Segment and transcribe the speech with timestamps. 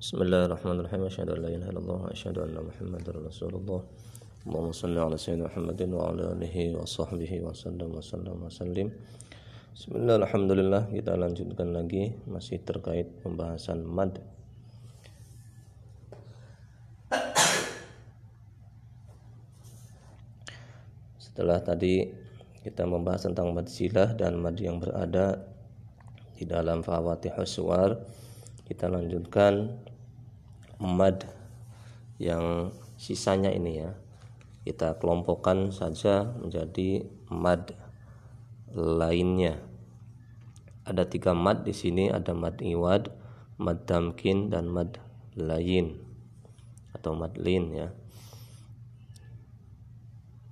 [0.00, 3.80] بسم الله الرحمن الرحيم أشهد أن لا إله إلا الله وأشهد أن محمدا رسول الله
[4.46, 8.88] اللهم صل على سيدنا محمد وعلى آله وصحبه وسلم وسلم وسلم
[9.70, 14.18] Bismillah, Alhamdulillah kita lanjutkan lagi masih terkait pembahasan mad
[21.16, 22.12] Setelah tadi
[22.60, 25.48] kita membahas tentang mad silah dan mad yang berada
[26.36, 27.96] di dalam fawatihus suar
[28.65, 29.81] kita lanjutkan
[30.81, 31.25] mad
[32.17, 33.91] yang sisanya ini ya
[34.65, 37.77] kita kelompokkan saja menjadi mad
[38.73, 39.61] lainnya.
[40.81, 43.13] Ada tiga mad di sini, ada mad iwad,
[43.61, 44.97] mad tamkin dan mad
[45.37, 46.01] lain
[46.97, 47.89] atau mad lin ya.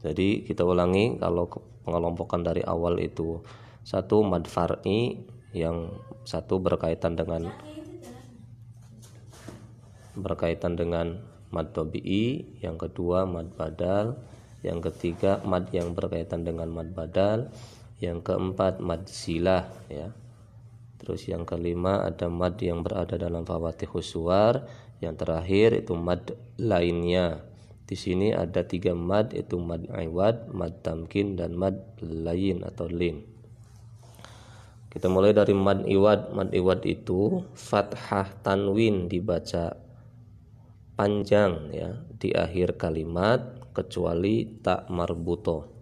[0.05, 1.49] Jadi kita ulangi kalau
[1.81, 3.41] pengelompokan dari awal itu
[3.81, 5.25] satu mad far'i
[5.57, 5.89] yang
[6.21, 7.49] satu berkaitan dengan
[10.13, 11.22] berkaitan dengan
[11.53, 14.17] mad tabi'i, yang kedua mad badal,
[14.66, 17.53] yang ketiga mad yang berkaitan dengan mad badal,
[18.02, 20.09] yang keempat mad silah ya.
[21.03, 24.64] Terus yang kelima ada mad yang berada dalam fawatihus suwar
[25.03, 27.44] yang terakhir itu mad lainnya.
[27.83, 33.20] Di sini ada tiga mad itu mad iwad mad tamkin dan mad lain atau lin.
[34.88, 36.31] Kita mulai dari mad iwad.
[36.31, 39.83] Mad iwad itu fathah tanwin dibaca
[40.98, 45.78] panjang ya di akhir kalimat kecuali tak marbuto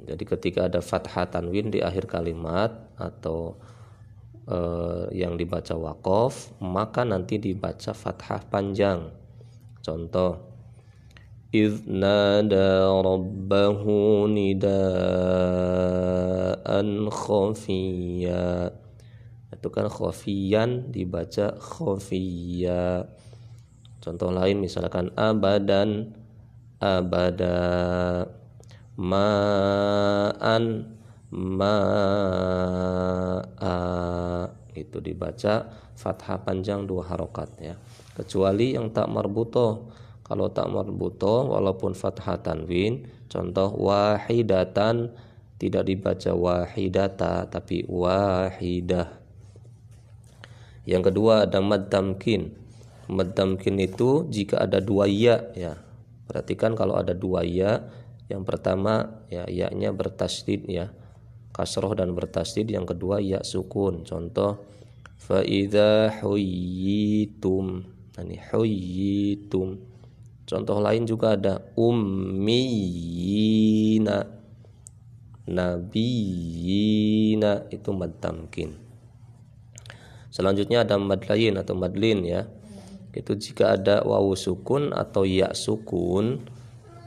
[0.00, 3.60] jadi ketika ada fathah tanwin di akhir kalimat atau
[4.48, 9.12] eh, yang dibaca wakof, maka nanti dibaca fathah panjang.
[9.84, 10.50] Contoh
[11.50, 13.82] إذ نادى ربه
[14.30, 14.70] نداء
[17.10, 18.70] خفيا
[19.50, 23.02] itu kan khafiyan dibaca khafiya
[24.05, 26.13] contoh lain misalkan abadan
[26.77, 27.57] abada
[28.93, 30.63] ma'an
[31.33, 32.15] ma'a.
[34.75, 37.73] Itu dibaca fathah panjang dua harokat ya.
[38.13, 39.89] Kecuali yang tak marbuto.
[40.25, 45.13] Kalau tak marbuto walaupun fathah tanwin contoh wahidatan
[45.61, 49.21] tidak dibaca wahidata tapi wahidah.
[50.89, 52.64] Yang kedua ada mad tamkin
[53.11, 55.77] mad tamkin itu jika ada dua ya ya
[56.25, 57.85] perhatikan kalau ada dua ya
[58.25, 60.89] yang pertama ya ya-nya bertasdid ya.
[61.53, 62.67] Kasroh dan bertasdid.
[62.73, 64.01] Yang kedua ya sukun.
[64.03, 64.65] Contoh
[65.15, 67.85] fa idza huyitum.
[68.15, 69.77] Ini huyitum.
[70.45, 73.05] Contoh lain juga ada ummiyina.
[75.45, 76.89] Nabiyina
[77.69, 78.73] itu mad tamkin.
[80.33, 82.49] Selanjutnya ada mad lain atau madlin ya.
[83.15, 86.43] Itu jika ada wawu sukun atau ya sukun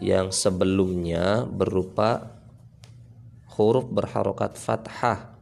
[0.01, 2.33] yang sebelumnya berupa
[3.53, 5.37] huruf berharokat fathah.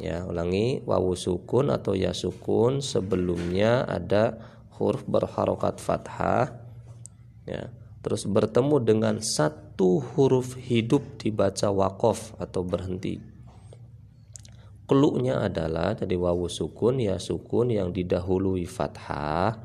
[0.00, 4.40] Ya ulangi wawu sukun atau ya sukun sebelumnya ada
[4.80, 6.48] huruf berharokat fathah.
[7.44, 7.68] Ya
[8.00, 13.33] terus bertemu dengan satu huruf hidup dibaca wakof atau berhenti
[14.84, 19.56] keluknya adalah jadi wawu sukun ya sukun yang didahului fathah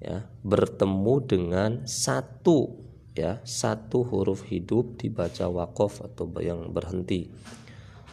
[0.00, 2.80] ya bertemu dengan satu
[3.14, 7.30] ya satu huruf hidup dibaca wakof atau yang berhenti.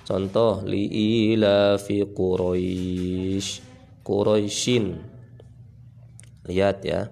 [0.05, 3.63] Contoh ila fi quraish
[4.03, 4.99] quraishin
[6.47, 7.09] lihat ya.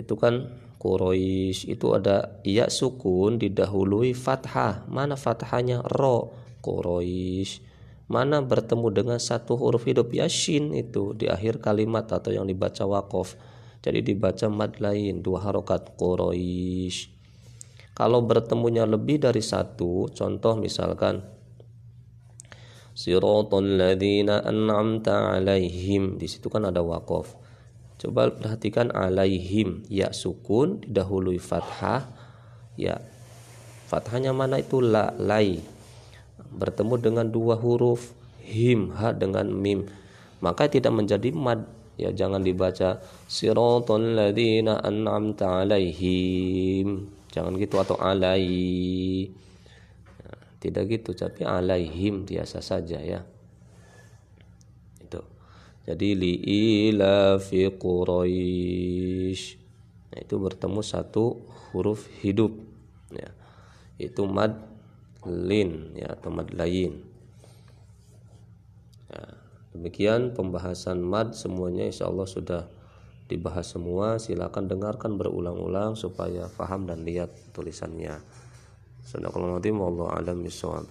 [0.00, 4.88] Itu kan Quraisy itu ada ya sukun didahului fathah.
[4.88, 5.84] Mana fathahnya?
[5.84, 6.32] Ro
[6.64, 7.69] Quraisy
[8.10, 13.38] mana bertemu dengan satu huruf hidup yasin itu di akhir kalimat atau yang dibaca wakof
[13.80, 17.16] jadi dibaca mad lain dua harokat Quraisy.
[17.96, 21.20] Kalau bertemunya lebih dari satu, contoh misalkan
[22.92, 26.20] Siratal ladzina an'amta alaihim.
[26.20, 27.36] Di situ kan ada wakof.
[28.00, 32.08] Coba perhatikan alaihim ya sukun didahului fathah
[32.76, 33.00] ya.
[33.88, 35.60] Fathahnya mana itu la lai.
[36.48, 39.86] Bertemu dengan dua huruf him ha dengan mim.
[40.40, 41.68] Maka tidak menjadi mad.
[42.00, 47.12] Ya jangan dibaca siratal ladzina an'amta alaihim.
[47.28, 49.28] Jangan gitu atau alai.
[50.16, 50.32] Ya,
[50.64, 53.20] tidak gitu tapi alaihim biasa saja ya.
[55.04, 55.20] Itu.
[55.84, 56.32] Jadi li
[56.88, 59.60] ila fi quraish.
[60.10, 61.38] Nah, itu bertemu satu
[61.70, 62.56] huruf hidup
[63.12, 63.30] ya.
[64.00, 64.56] Itu mad
[65.28, 66.96] lin ya atau mad lain
[69.10, 69.40] ya
[69.70, 72.66] Demikian pembahasan mad semuanya insya Allah sudah
[73.30, 74.18] dibahas semua.
[74.18, 78.18] Silakan dengarkan berulang-ulang supaya faham dan lihat tulisannya.
[79.06, 80.90] Sadaqallahu a'lam bishawab.